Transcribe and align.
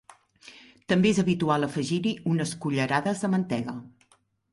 També 0.93 1.09
és 1.09 1.19
habitual 1.23 1.67
afegir-hi 1.67 2.13
unes 2.31 2.53
cullerades 2.65 3.21
de 3.27 3.31
mantega. 3.35 3.77